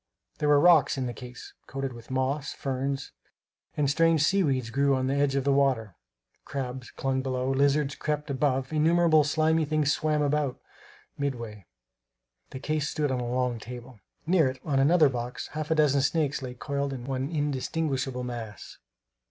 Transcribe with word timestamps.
There 0.39 0.49
were 0.49 0.59
rocks 0.59 0.97
in 0.97 1.05
the 1.05 1.13
case, 1.13 1.53
coated 1.67 1.93
with 1.93 2.09
moss; 2.09 2.53
ferns 2.53 3.11
and 3.77 3.87
strange 3.87 4.23
sea 4.23 4.41
weeds 4.41 4.71
grew 4.71 4.95
on 4.95 5.05
the 5.05 5.13
edge 5.13 5.35
of 5.35 5.43
the 5.43 5.51
water; 5.53 5.95
crabs 6.43 6.89
clung 6.89 7.21
below; 7.21 7.51
lizards 7.51 7.93
crept 7.93 8.31
above; 8.31 8.73
innumerable 8.73 9.23
slimy 9.23 9.63
things 9.63 9.91
swam 9.93 10.23
about, 10.23 10.59
midway. 11.19 11.67
The 12.49 12.57
case 12.57 12.89
stood 12.89 13.11
on 13.11 13.19
a 13.19 13.31
long 13.31 13.59
table. 13.59 13.99
Near 14.25 14.47
it, 14.47 14.59
on 14.65 14.79
another 14.79 15.07
box, 15.07 15.49
half 15.49 15.69
a 15.69 15.75
dozen 15.75 16.01
snakes 16.01 16.41
lay 16.41 16.55
coiled 16.55 16.93
into 16.93 17.07
one 17.07 17.29
indistinguishable 17.29 18.23
mass. 18.23 18.79